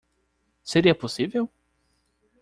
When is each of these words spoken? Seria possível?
Seria 0.63 0.95
possível? 0.95 1.47